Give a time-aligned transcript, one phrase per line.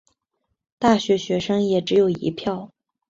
[0.79, 2.71] 大学学生也只有一票